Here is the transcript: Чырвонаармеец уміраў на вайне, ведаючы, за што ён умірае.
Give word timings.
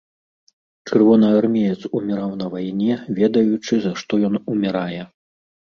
Чырвонаармеец 0.87 1.81
уміраў 1.99 2.31
на 2.41 2.47
вайне, 2.55 2.93
ведаючы, 3.21 3.73
за 3.87 3.91
што 4.03 4.13
ён 4.33 4.45
умірае. 4.55 5.03